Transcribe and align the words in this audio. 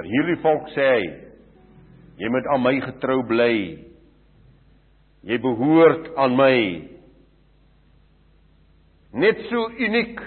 Vir 0.00 0.08
hierdie 0.08 0.38
volk 0.40 0.70
sê 0.72 0.84
hy: 0.88 1.08
Jy 2.16 2.28
moet 2.32 2.46
aan 2.48 2.62
my 2.64 2.78
getrou 2.80 3.18
bly. 3.28 3.56
Jy 5.28 5.36
behoort 5.44 6.06
aan 6.16 6.36
my. 6.38 6.60
Net 9.20 9.42
so 9.50 9.66
uniek 9.76 10.22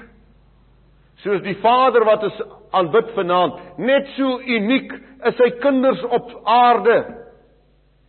soos 1.24 1.42
die 1.42 1.56
Vader 1.64 2.06
wat 2.06 2.26
ons 2.28 2.42
aanbid 2.78 3.10
vanaand, 3.16 3.56
net 3.82 4.12
so 4.14 4.36
uniek 4.44 4.92
is 5.30 5.38
sy 5.40 5.48
kinders 5.64 6.04
op 6.06 6.30
aarde. 6.54 6.98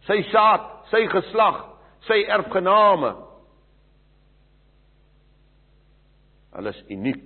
Sy 0.05 0.19
saad, 0.33 0.67
sy 0.91 1.07
geslag, 1.15 1.63
sy 2.11 2.19
erfgename. 2.37 3.15
Hulle 6.59 6.75
is 6.77 6.85
uniek 6.93 7.25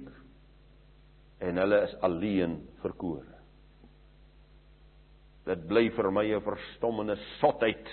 en 1.42 1.58
hulle 1.64 1.82
is 1.88 1.98
alleen 2.06 2.54
verkore. 2.84 3.37
Dit 5.48 5.64
bly 5.68 5.88
vir 5.96 6.10
my 6.12 6.26
'n 6.28 6.44
verstommende 6.44 7.16
sotheid. 7.40 7.86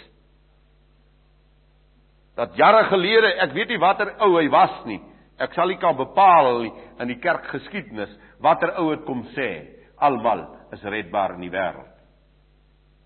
Dat 2.36 2.55
jare 2.55 2.84
gelede, 2.90 3.27
ek 3.40 3.54
weet 3.54 3.70
nie 3.70 3.80
watter 3.80 4.16
ou 4.20 4.36
hy 4.38 4.50
was 4.50 4.86
nie. 4.86 5.00
Ek 5.40 5.54
sal 5.54 5.68
nie 5.68 5.80
kan 5.80 5.96
bepaal 5.96 6.62
nie 6.62 6.73
in 6.99 7.08
die 7.08 7.20
kerkgeskiedenis 7.20 8.12
watter 8.40 8.76
ou 8.77 8.91
het 8.91 9.05
kom 9.05 9.23
sê 9.36 9.68
almal 9.98 10.46
is 10.71 10.84
redbaar 10.84 11.35
in 11.35 11.41
die 11.41 11.52
wêreld. 11.52 11.96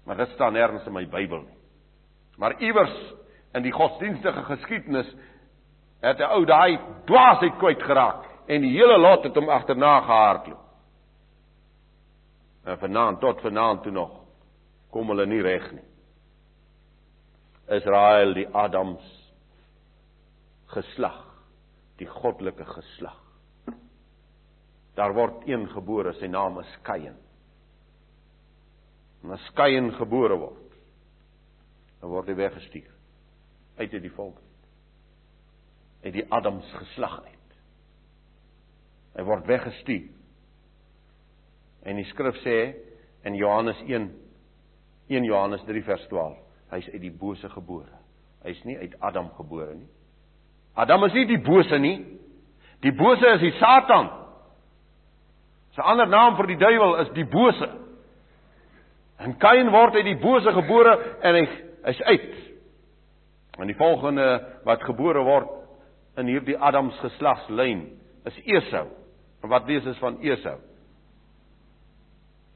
Maar 0.06 0.18
dit 0.18 0.30
staan 0.30 0.54
nêrens 0.54 0.88
in 0.88 0.94
my 0.94 1.06
Bybel 1.06 1.42
nie. 1.42 1.58
Maar 2.38 2.62
iewers 2.62 2.96
in 3.54 3.64
die 3.64 3.72
godsdienstige 3.72 4.44
geskiedenis 4.44 5.16
het 6.02 6.20
'n 6.20 6.32
ou 6.32 6.46
daai 6.46 6.80
dwaasheid 7.06 7.58
kwyt 7.60 7.84
geraak 7.84 8.26
en 8.48 8.62
die 8.62 8.74
hele 8.78 8.98
lot 8.98 9.24
het 9.24 9.36
hom 9.36 9.50
agterna 9.50 10.00
gehardloop. 10.02 10.66
En 12.66 12.78
vanaand 12.78 13.20
tot 13.20 13.42
vanaand 13.42 13.84
toe 13.84 13.92
nog 13.92 14.19
kom 14.94 15.12
hulle 15.12 15.26
nie 15.30 15.42
reg 15.46 15.70
nie. 15.76 15.86
Israel 17.80 18.34
die 18.34 18.48
Adams 18.58 19.06
geslag, 20.74 21.22
die 22.02 22.08
goddelike 22.10 22.66
geslag. 22.66 23.18
Daar 24.98 25.14
word 25.16 25.46
een 25.48 25.68
gebore, 25.72 26.14
sy 26.18 26.28
naam 26.28 26.60
is 26.60 26.72
Kain. 26.84 27.16
En 29.24 29.36
as 29.36 29.50
Kain 29.56 29.92
gebore 29.98 30.38
word, 30.42 30.78
dan 32.00 32.12
word 32.12 32.32
hy 32.32 32.38
weggestuur 32.40 32.96
uit 33.80 33.94
uit 33.94 34.04
die 34.04 34.12
volk 34.12 34.40
uit 36.04 36.14
die 36.16 36.26
Adams 36.32 36.68
geslag 36.80 37.18
uit. 37.26 37.56
Hy 39.18 39.26
word 39.28 39.48
weggestuur. 39.50 40.08
En 41.84 42.00
die 42.00 42.08
skrif 42.12 42.40
sê 42.44 42.58
in 43.28 43.36
Johannes 43.36 43.80
1 43.88 44.08
1 45.10 45.24
Johannes 45.26 45.64
3 45.66 45.84
vers 45.84 46.06
12. 46.08 46.38
Hy's 46.70 46.90
uit 46.94 47.02
die 47.02 47.14
bose 47.14 47.50
gebore. 47.50 47.98
Hy's 48.46 48.62
nie 48.64 48.78
uit 48.78 48.94
Adam 49.02 49.32
gebore 49.38 49.74
nie. 49.76 49.90
Adam 50.78 51.04
is 51.10 51.16
nie 51.18 51.26
die 51.28 51.42
bose 51.44 51.80
nie. 51.82 51.98
Die 52.86 52.94
bose 52.96 53.34
is 53.36 53.42
die 53.44 53.56
Satan. 53.60 54.12
Sy 55.76 55.84
ander 55.84 56.08
naam 56.10 56.38
vir 56.38 56.52
die 56.54 56.60
duiwel 56.62 57.00
is 57.04 57.10
die 57.18 57.26
bose. 57.28 57.68
En 59.20 59.36
Kain 59.42 59.72
word 59.74 59.98
uit 59.98 60.08
die 60.08 60.20
bose 60.22 60.54
gebore 60.56 60.94
en 61.26 61.40
hy 61.40 61.44
is 61.92 62.02
uit. 62.08 62.38
En 63.60 63.68
die 63.68 63.76
volgende 63.76 64.28
wat 64.68 64.86
gebore 64.88 65.26
word 65.28 65.52
in 66.20 66.32
hierdie 66.32 66.56
Adams 66.56 66.96
geslagslyn 67.04 67.84
is 68.30 68.40
Esau. 68.46 68.88
En 69.44 69.52
wat 69.52 69.68
lees 69.68 69.88
ons 69.88 70.00
van 70.00 70.22
Esau? 70.24 70.58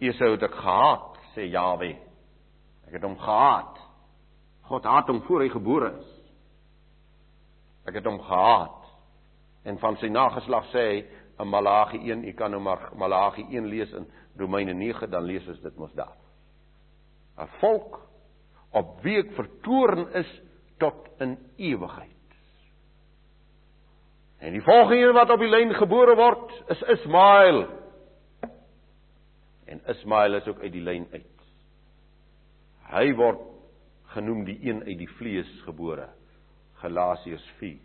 Esau 0.03 0.33
het 0.35 0.47
ek 0.47 0.55
gehaat, 0.59 1.21
sê 1.35 1.49
Jaweh. 1.51 1.95
Ek 2.93 2.99
het 2.99 3.07
hom 3.07 3.17
gehaat. 3.17 3.79
God 4.69 4.83
haat 4.85 5.07
hom 5.09 5.23
voor 5.25 5.41
hy 5.41 5.47
gebore 5.49 5.87
is. 5.97 6.09
Ek 7.89 7.97
het 7.97 8.05
hom 8.05 8.19
gehaat. 8.21 8.83
En 9.65 9.79
van 9.81 9.97
sy 9.97 10.11
nageslag 10.13 10.67
sê 10.69 10.83
hy 10.91 10.99
in 11.41 11.49
Malagi 11.49 11.97
1, 12.05 12.21
u 12.21 12.33
kan 12.37 12.53
nou 12.53 12.61
maar 12.61 12.91
Malagi 12.93 13.47
1 13.49 13.65
lees 13.71 13.89
in 13.97 14.05
Romeine 14.37 14.75
9, 14.77 15.09
dan 15.09 15.25
lees 15.25 15.47
ons 15.49 15.63
dit 15.65 15.81
mos 15.81 15.91
daar. 15.97 16.13
'n 17.41 17.49
Volk 17.57 17.97
op 18.77 19.01
wie 19.01 19.17
ek 19.23 19.33
vertoorn 19.33 20.13
is 20.13 20.29
tot 20.77 21.09
in 21.17 21.37
ewigheid. 21.57 22.09
En 24.37 24.53
die 24.53 24.61
volgende 24.61 25.01
een 25.01 25.13
wat 25.17 25.33
op 25.33 25.39
die 25.39 25.49
lyn 25.49 25.73
gebore 25.73 26.15
word, 26.15 26.63
is 26.69 26.81
Ismael. 26.81 27.65
En 29.65 29.81
Ismael 29.87 30.35
is 30.35 30.47
ook 30.47 30.61
uit 30.61 30.71
die 30.71 30.81
lyn 30.81 31.07
uit. 31.11 31.32
Hy 32.93 33.09
word 33.17 33.41
genoem 34.13 34.43
die 34.45 34.59
een 34.61 34.83
uit 34.85 34.99
die 34.99 35.09
vlees 35.17 35.49
gebore. 35.65 36.05
Galasiërs 36.83 37.45
4. 37.57 37.79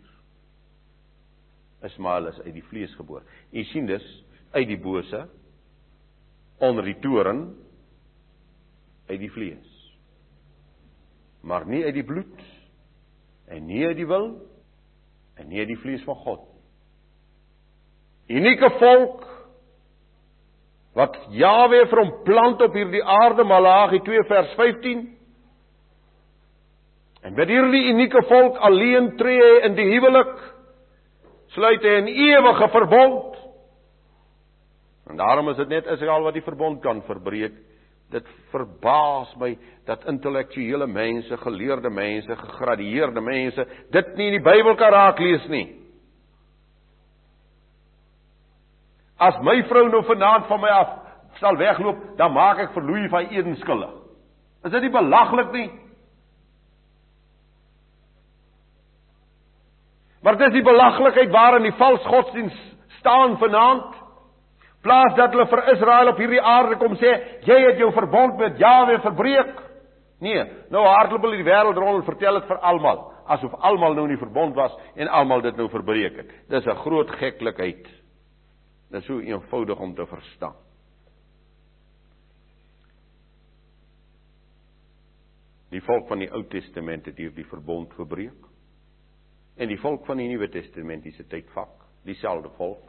Ismael 1.89 2.29
is 2.29 2.41
uit 2.43 2.53
die 2.53 2.65
vlees 2.67 2.93
gebore. 2.99 3.23
U 3.51 3.63
sien 3.71 3.87
dus 3.89 4.05
uit 4.51 4.67
die 4.69 4.79
bose 4.81 5.23
onder 6.59 6.85
die 6.85 6.97
toren 6.99 7.47
uit 9.07 9.19
die 9.19 9.31
vlees. 9.31 9.75
Maar 11.41 11.65
nie 11.65 11.83
uit 11.85 11.95
die 11.95 12.05
bloed 12.05 12.45
en 13.49 13.65
nie 13.65 13.85
uit 13.87 13.97
die 13.97 14.07
wil 14.07 14.33
en 15.39 15.47
nie 15.49 15.63
uit 15.63 15.71
die 15.71 15.79
vlees 15.79 16.03
van 16.05 16.19
God. 16.25 16.45
Unieke 18.29 18.69
volk 18.77 19.28
wat 20.95 21.15
Jahwe 21.29 21.85
vir 21.89 21.99
hom 22.03 22.11
plant 22.25 22.61
op 22.61 22.73
hierdie 22.73 23.03
aarde 23.03 23.43
Malagi 23.43 23.99
2 24.05 24.23
vers 24.27 24.53
15 24.57 25.07
En 27.21 27.35
met 27.35 27.49
hierdie 27.51 27.89
unieke 27.91 28.21
volk 28.29 28.57
alleen 28.63 29.15
tree 29.19 29.39
hy 29.43 29.55
in 29.67 29.75
die 29.75 29.87
huwelik 29.91 30.35
sluit 31.55 31.83
hy 31.83 31.95
'n 32.01 32.07
ewige 32.07 32.67
verbond. 32.69 33.35
En 35.09 35.17
daarom 35.17 35.49
is 35.49 35.57
dit 35.57 35.67
net 35.67 35.87
Israel 35.87 36.23
wat 36.23 36.33
die 36.33 36.45
verbond 36.45 36.81
kan 36.81 37.01
verbreek. 37.01 37.53
Dit 38.11 38.25
verbaas 38.51 39.35
my 39.35 39.57
dat 39.85 40.05
intellektuele 40.05 40.87
mense, 40.87 41.37
geleerde 41.37 41.89
mense, 41.89 42.35
gegradueerde 42.35 43.21
mense 43.21 43.65
dit 43.91 44.15
nie 44.15 44.27
in 44.27 44.41
die 44.41 44.51
Bybel 44.51 44.75
kan 44.75 44.91
raak 44.91 45.19
lees 45.19 45.47
nie. 45.47 45.78
As 49.19 49.35
my 49.43 49.57
vrou 49.67 49.87
nou 49.89 50.03
vanaand 50.07 50.47
van 50.47 50.61
my 50.61 50.69
af 50.69 50.95
sal 51.39 51.57
wegloop, 51.59 52.17
dan 52.17 52.33
maak 52.33 52.59
ek 52.63 52.73
vir 52.75 52.83
Louis 52.83 53.11
van 53.11 53.29
Eden 53.29 53.55
skuldig. 53.59 53.91
Is 54.65 54.71
dit 54.71 54.81
nie 54.81 54.91
belaglik 54.91 55.51
nie? 55.55 55.69
Maar 60.23 60.35
dis 60.39 60.57
die 60.57 60.65
belaglikheid 60.65 61.31
waarin 61.31 61.67
die 61.67 61.77
vals 61.79 62.03
godsdiens 62.07 62.55
staan 62.99 63.37
vanaand. 63.39 63.95
Plaas 64.83 65.15
dat 65.15 65.35
hulle 65.35 65.47
vir 65.51 65.63
Israel 65.73 66.11
op 66.11 66.19
hierdie 66.19 66.41
aarde 66.43 66.77
kom 66.79 66.95
sê, 66.99 67.11
jy 67.47 67.57
het 67.65 67.79
jou 67.79 67.91
verbond 67.95 68.39
met 68.39 68.59
Jahwe 68.59 68.99
verbreek. 69.03 69.57
Nee, 70.23 70.43
nou 70.71 70.83
hardloop 70.83 71.23
hulle 71.27 71.39
die 71.39 71.47
wêreld 71.47 71.79
rond 71.79 72.01
en 72.01 72.07
vertel 72.07 72.39
dit 72.39 72.47
vir 72.47 72.59
almal, 72.67 73.05
asof 73.31 73.55
almal 73.63 73.95
nou 73.95 74.05
in 74.07 74.15
die 74.15 74.21
verbond 74.21 74.55
was 74.55 74.75
en 74.99 75.11
almal 75.11 75.43
dit 75.43 75.55
nou 75.59 75.69
verbreek 75.71 76.17
het. 76.19 76.31
Dis 76.51 76.67
'n 76.67 76.79
groot 76.83 77.11
geklikheid. 77.11 77.87
Dit 78.89 79.01
is 79.01 79.05
so 79.05 79.19
eenvoudig 79.21 79.79
om 79.79 79.93
te 79.95 80.05
verstaan. 80.09 80.55
Die 85.69 85.81
volk 85.85 86.07
van 86.09 86.23
die 86.23 86.29
Ou 86.33 86.41
Testament 86.49 87.05
het 87.05 87.17
hierdie 87.21 87.45
verbond 87.45 87.93
verbreek. 87.93 88.47
En 89.59 89.69
die 89.69 89.77
volk 89.77 90.07
van 90.07 90.17
die 90.17 90.29
Nuwe 90.31 90.49
Testamentiese 90.49 91.27
tyd 91.29 91.49
vak, 91.53 91.75
dieselfde 92.07 92.49
volk. 92.57 92.87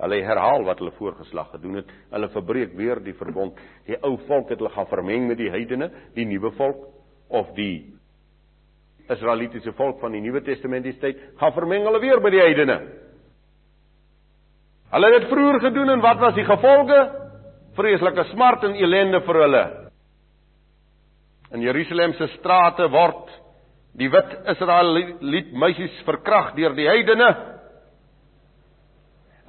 Hulle 0.00 0.22
herhaal 0.26 0.64
wat 0.66 0.80
hulle 0.80 0.94
voorgeslag 0.96 1.50
gedoen 1.52 1.82
het. 1.82 1.92
Hulle 2.10 2.30
verbreek 2.32 2.72
weer 2.78 3.02
die 3.04 3.14
verbond. 3.18 3.60
Die 3.86 3.98
ou 4.00 4.16
volk 4.26 4.50
het 4.50 4.62
hulle 4.62 4.72
gaan 4.72 4.88
vermeng 4.90 5.28
met 5.28 5.38
die 5.38 5.52
heidene, 5.52 5.90
die 6.16 6.26
nuwe 6.26 6.50
volk 6.56 6.88
of 7.28 7.52
die 7.58 7.92
Israelitiese 9.12 9.74
volk 9.76 10.00
van 10.00 10.16
die 10.16 10.22
Nuwe 10.24 10.40
Testamentiese 10.46 11.02
tyd 11.02 11.24
gaan 11.36 11.52
vermeng 11.52 11.84
hulle 11.84 12.00
weer 12.00 12.22
met 12.24 12.32
die 12.32 12.40
heidene. 12.40 12.78
Hulle 14.94 15.10
het 15.10 15.24
dit 15.24 15.30
vroeër 15.32 15.60
gedoen 15.60 15.90
en 15.90 16.02
wat 16.02 16.20
was 16.22 16.36
die 16.36 16.44
gevolge? 16.46 16.98
Vreeslike 17.74 18.28
smart 18.30 18.62
en 18.62 18.76
ellende 18.78 19.20
vir 19.26 19.40
hulle. 19.42 19.62
In 21.54 21.64
Jerusalem 21.64 22.14
se 22.14 22.28
strate 22.36 22.86
word 22.92 23.32
die 23.98 24.10
wit 24.10 24.36
Israeliet 24.54 25.50
meisies 25.54 25.96
verkragt 26.06 26.54
deur 26.58 26.76
die 26.78 26.86
heidene. 26.86 27.30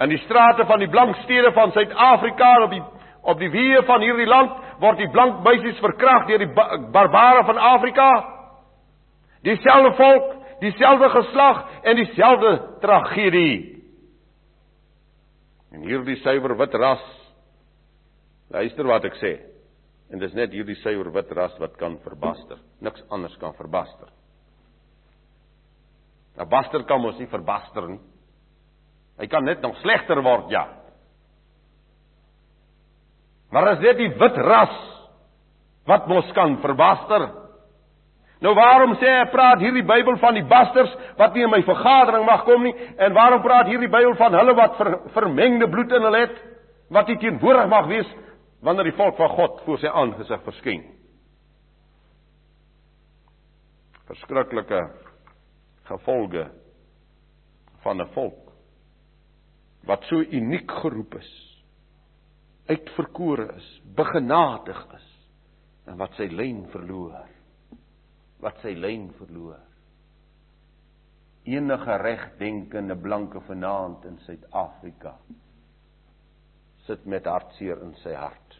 In 0.01 0.09
die 0.09 0.21
strate 0.25 0.65
van 0.65 0.81
die 0.81 0.89
blank 0.89 1.21
stede 1.23 1.53
van 1.53 1.73
Suid-Afrika 1.77 2.51
op 2.63 2.73
die 2.73 2.83
op 3.25 3.39
die 3.41 3.49
weë 3.49 3.81
van 3.87 4.03
hierdie 4.05 4.27
land 4.29 4.57
word 4.81 4.99
die 5.01 5.09
blank 5.09 5.39
meisies 5.45 5.77
verkragt 5.81 6.27
deur 6.29 6.41
die 6.41 6.53
barbare 6.93 7.45
van 7.45 7.57
Afrika. 7.57 8.09
Dieselfde 9.45 9.93
volk, 9.97 10.27
dieselfde 10.61 11.09
geslag 11.09 11.63
en 11.83 12.01
dieselfde 12.01 12.57
tragedie. 12.81 13.74
En 15.75 15.83
hierdie 15.83 16.15
suiwer 16.23 16.55
wit 16.55 16.75
ras 16.79 17.03
luister 18.53 18.87
wat 18.87 19.05
ek 19.09 19.17
sê. 19.19 19.33
En 20.13 20.21
dis 20.21 20.35
net 20.37 20.53
hierdie 20.55 20.77
suiwer 20.79 21.11
wit 21.11 21.31
ras 21.35 21.55
wat 21.59 21.75
kan 21.81 21.97
verbaster. 22.05 22.61
Niks 22.79 23.03
anders 23.11 23.35
kan 23.41 23.55
verbaster. 23.57 24.07
'n 26.35 26.49
Baster 26.49 26.83
kan 26.83 27.01
mos 27.01 27.19
nie 27.19 27.31
verbaster 27.31 27.87
nie. 27.87 27.99
Hy 29.19 29.27
kan 29.27 29.45
net 29.45 29.61
nog 29.61 29.77
slegter 29.79 30.19
word, 30.21 30.49
ja. 30.51 30.65
Maar 33.51 33.69
as 33.75 33.79
dit 33.79 33.97
die 33.97 34.11
wit 34.19 34.37
ras 34.43 34.75
wat 35.87 36.07
mos 36.07 36.31
kan 36.35 36.57
verbaster. 36.61 37.29
Nou 38.43 38.51
waarom 38.55 38.97
sê 38.99 39.07
hy 39.07 39.27
praat 39.31 39.61
hierdie 39.63 39.85
Bybel 39.87 40.17
van 40.19 40.35
die 40.35 40.43
basters 40.47 40.91
wat 41.19 41.33
nie 41.35 41.45
in 41.45 41.53
my 41.53 41.61
vergadering 41.63 42.25
mag 42.27 42.43
kom 42.47 42.65
nie 42.67 42.73
en 42.97 43.15
waarom 43.15 43.41
praat 43.45 43.69
hierdie 43.71 43.91
Bybel 43.91 44.15
van 44.19 44.35
hulle 44.35 44.55
wat 44.57 44.75
ver, 44.79 44.91
vermengde 45.15 45.69
bloed 45.71 45.93
in 45.95 46.07
hulle 46.09 46.23
het 46.25 46.41
wat 46.93 47.07
nie 47.07 47.17
teenwoordig 47.21 47.69
mag 47.71 47.87
wees 47.87 48.11
wanneer 48.65 48.89
die 48.89 48.97
volk 48.97 49.15
van 49.17 49.31
God 49.37 49.61
voor 49.65 49.79
sy 49.79 49.87
aangesig 49.87 50.43
verskyn. 50.43 50.83
Verskriklike 54.09 54.81
gevolge 55.87 56.49
van 57.85 58.01
'n 58.01 58.11
volk 58.13 58.41
wat 59.85 60.03
so 60.09 60.17
uniek 60.17 60.71
geroep 60.81 61.15
is, 61.15 61.31
uitverkore 62.67 63.53
is, 63.55 63.81
begenadig 63.95 64.79
is 64.95 65.07
en 65.85 65.97
wat 65.97 66.13
sy 66.17 66.25
lyn 66.31 66.65
verloor. 66.73 67.34
Wat 68.45 68.61
sy 68.61 68.75
lyn 68.77 69.09
verloor. 69.17 69.63
Enige 71.49 71.97
regdenkende 72.01 72.97
blanke 72.97 73.41
vanaand 73.45 74.05
in 74.09 74.21
Suid-Afrika 74.25 75.15
sit 76.85 77.05
met 77.09 77.25
hartseer 77.25 77.81
in 77.81 77.95
sy 78.03 78.13
hart. 78.13 78.57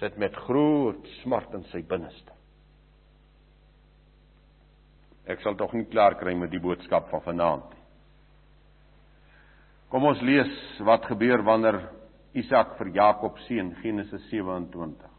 Sit 0.00 0.16
met 0.20 0.36
groot 0.46 1.04
smart 1.20 1.52
in 1.56 1.66
sy 1.72 1.82
binneste. 1.88 2.32
Ek 5.30 5.44
sal 5.44 5.54
tog 5.60 5.74
nie 5.76 5.86
klaar 5.92 6.16
kry 6.18 6.32
met 6.34 6.50
die 6.50 6.60
boodskap 6.62 7.12
van 7.12 7.22
vanaand 7.28 7.68
nie. 7.70 7.80
Kom 9.92 10.08
ons 10.08 10.22
lees 10.24 10.52
wat 10.88 11.04
gebeur 11.04 11.44
wanneer 11.44 11.82
Isak 12.40 12.78
vir 12.78 12.88
Jakob 12.96 13.36
seën 13.44 13.74
Genesis 13.82 14.24
27. 14.30 15.11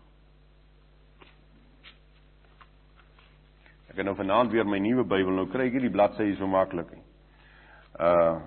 Ek 3.93 3.99
het 4.01 4.07
nou 4.07 4.15
vanaand 4.17 4.49
weer 4.49 4.65
my 4.65 4.79
nuwe 4.81 5.03
Bybel, 5.05 5.35
nou 5.37 5.43
kry 5.53 5.67
ek 5.69 5.75
hierdie 5.75 5.91
bladsy 5.93 6.31
so 6.39 6.47
maklik 6.49 6.89
nie. 6.95 7.03
Uh 8.01 8.41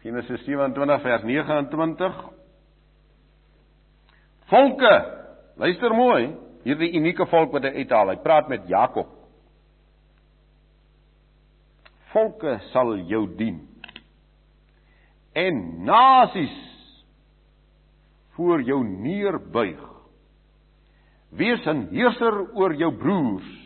Genesis 0.00 0.44
27 0.46 1.02
vers 1.02 1.24
29. 1.26 2.18
Volke, 4.46 4.92
luister 5.58 5.94
mooi, 5.98 6.30
hierdie 6.62 6.92
unieke 6.94 7.26
volk 7.26 7.50
wat 7.56 7.66
hy 7.66 7.82
uithaal. 7.82 8.12
Hy 8.14 8.20
praat 8.22 8.48
met 8.48 8.68
Jakob. 8.70 9.10
Volke 12.14 12.54
sal 12.70 12.94
jou 13.10 13.24
dien. 13.36 13.58
En 15.36 15.60
nasies 15.90 16.56
voor 18.38 18.62
jou 18.62 18.80
neerbuig. 18.86 19.84
Wees 21.36 21.66
'n 21.66 21.88
heerser 21.90 22.54
oor 22.54 22.72
jou 22.78 22.94
broers 22.96 23.65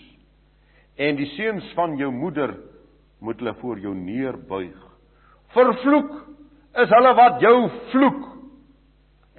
en 1.01 1.17
die 1.17 1.29
seuns 1.33 1.65
van 1.77 1.97
jou 1.97 2.11
moeder 2.13 2.53
moet 3.25 3.41
hulle 3.41 3.55
voor 3.61 3.81
jou 3.81 3.95
neerbuig. 3.97 4.77
Vervloek 5.55 6.13
is 6.83 6.93
hulle 6.93 7.15
wat 7.19 7.41
jou 7.43 7.57
vloek 7.93 8.27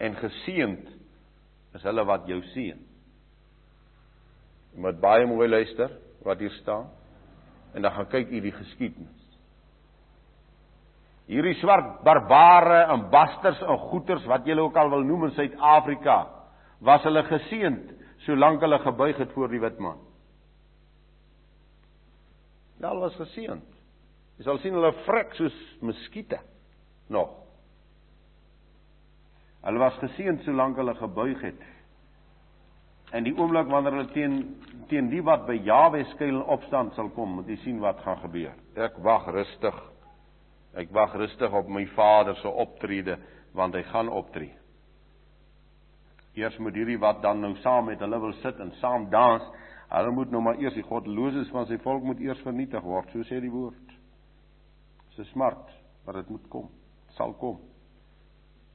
en 0.02 0.18
geseënd 0.18 0.90
is 1.78 1.86
hulle 1.88 2.06
wat 2.10 2.26
jou 2.30 2.42
seën. 2.52 2.82
Jy 4.72 4.82
moet 4.82 5.00
baie 5.04 5.28
mooi 5.30 5.48
luister 5.50 5.94
wat 6.26 6.42
hier 6.42 6.54
staan 6.62 6.90
en 7.76 7.86
dan 7.86 7.94
gaan 7.96 8.10
kyk 8.12 8.32
u 8.34 8.42
die 8.44 8.56
geskiedenis. 8.56 9.18
Hierdie 11.32 11.56
swart 11.62 12.02
barbare 12.04 12.88
en 12.92 13.06
basters 13.14 13.62
en 13.64 13.80
goeters 13.92 14.26
wat 14.28 14.48
julle 14.50 14.66
ook 14.66 14.76
al 14.76 14.90
wil 14.92 15.06
noem 15.08 15.30
in 15.30 15.36
Suid-Afrika, 15.38 16.18
was 16.84 17.06
hulle 17.08 17.24
geseënd 17.30 17.94
solank 18.26 18.64
hulle 18.66 18.82
gebuig 18.84 19.22
het 19.22 19.32
voor 19.38 19.54
die 19.54 19.62
wit 19.62 19.80
man. 19.80 20.02
Ja, 22.82 22.90
hulle 22.90 23.06
was 23.06 23.18
geseënd. 23.20 23.78
Jy 24.40 24.48
sal 24.48 24.58
sien 24.64 24.74
hulle 24.74 24.90
vrek 25.06 25.36
soos 25.38 25.58
muskiete 25.86 26.40
nog. 27.14 27.36
Hulle 29.62 29.82
was 29.84 30.00
geseënd 30.02 30.42
solank 30.48 30.80
hulle 30.82 30.96
gebuig 30.98 31.44
het. 31.46 31.62
En 33.14 33.28
die 33.28 33.36
oomblik 33.36 33.70
wanneer 33.70 34.00
hulle 34.00 34.14
teen 34.16 34.38
teen 34.90 35.12
die 35.12 35.22
wat 35.24 35.46
by 35.48 35.60
Jawe 35.62 36.02
skuil 36.16 36.42
opstand 36.52 36.96
sal 36.98 37.12
kom, 37.16 37.38
moet 37.38 37.52
jy 37.52 37.60
sien 37.62 37.78
wat 37.84 38.02
gaan 38.02 38.18
gebeur. 38.24 38.56
Ek 38.76 38.98
wag 39.06 39.28
rustig. 39.36 39.78
Ek 40.74 40.90
wag 40.96 41.14
rustig 41.20 41.54
op 41.54 41.70
my 41.70 41.86
Vader 41.94 42.40
se 42.40 42.50
optrede 42.50 43.20
want 43.54 43.76
hy 43.76 43.84
gaan 43.92 44.10
optree. 44.10 44.56
Eers 46.40 46.56
moet 46.64 46.78
hierdie 46.80 47.00
wat 47.00 47.20
dan 47.22 47.44
nou 47.44 47.54
saam 47.60 47.90
met 47.92 48.00
hulle 48.00 48.20
wil 48.24 48.34
sit 48.40 48.60
en 48.64 48.72
saam 48.80 49.10
dans, 49.12 49.44
hulle 49.92 50.12
moet 50.16 50.32
nou 50.32 50.42
maar 50.44 50.60
eers 50.62 50.78
die 50.78 50.86
goddeloses 50.88 51.50
van 51.52 51.68
sy 51.68 51.78
volk 51.84 52.06
moet 52.08 52.22
eers 52.24 52.42
vernietig 52.46 52.84
word, 52.84 53.12
so 53.12 53.28
sê 53.28 53.42
die 53.44 53.52
woord. 53.52 53.96
Dis 55.18 55.30
smart, 55.36 55.68
maar 56.06 56.22
dit 56.22 56.30
moet 56.32 56.46
kom, 56.50 56.70
sal 57.18 57.36
kom. 57.38 57.60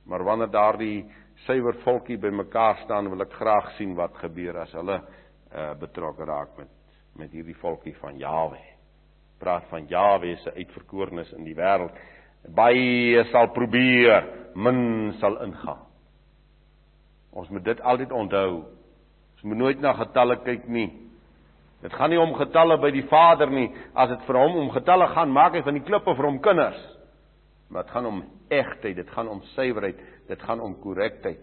Maar 0.06 0.22
wanneer 0.22 0.52
daardie 0.52 1.06
suiwer 1.46 1.80
volkie 1.82 2.18
bymekaar 2.20 2.84
staan, 2.84 3.08
wil 3.10 3.24
ek 3.24 3.34
graag 3.34 3.72
sien 3.78 3.96
wat 3.98 4.14
gebeur 4.20 4.60
as 4.62 4.74
hulle 4.76 5.00
uh, 5.00 5.72
betrokke 5.80 6.28
raak 6.28 6.52
met 6.60 6.70
met 7.16 7.32
hierdie 7.32 7.56
volkie 7.56 7.94
van 8.00 8.18
Jawe. 8.20 8.60
Praat 9.40 9.66
van 9.70 9.86
Jawe 9.88 10.36
se 10.42 10.52
uitverkorenes 10.52 11.32
in 11.36 11.44
die 11.48 11.56
wêreld. 11.56 11.96
Baie 12.56 13.24
sal 13.32 13.50
probeer, 13.56 14.26
min 14.54 15.14
sal 15.20 15.38
ingaan. 15.44 15.82
Ons 17.36 17.48
moet 17.52 17.64
dit 17.64 17.80
altyd 17.80 18.12
onthou. 18.16 18.50
Ons 19.36 19.44
moet 19.44 19.60
nooit 19.60 19.80
na 19.80 19.92
getalle 19.96 20.38
kyk 20.44 20.68
nie. 20.72 20.88
Dit 21.84 21.92
gaan 21.92 22.10
nie 22.10 22.20
om 22.20 22.34
getalle 22.34 22.78
by 22.80 22.90
die 22.94 23.04
Vader 23.10 23.50
nie. 23.52 23.68
As 23.94 24.08
dit 24.12 24.22
vir 24.28 24.38
hom 24.40 24.56
om 24.62 24.70
getalle 24.74 25.08
gaan, 25.12 25.32
maak 25.32 25.58
hy 25.58 25.62
van 25.66 25.76
die 25.76 25.84
klippe 25.84 26.14
vir 26.16 26.28
hom 26.30 26.38
kinders. 26.44 26.78
Maar 27.68 27.84
dit 27.84 27.92
gaan 27.92 28.06
om 28.06 28.22
egtheid, 28.48 28.96
dit 28.96 29.10
gaan 29.10 29.28
om 29.28 29.42
suiwerheid, 29.54 30.00
dit 30.28 30.42
gaan 30.42 30.62
om 30.62 30.76
korrektheid. 30.80 31.42